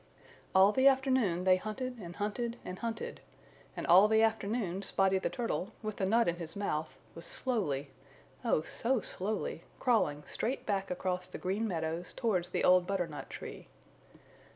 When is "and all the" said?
3.77-4.23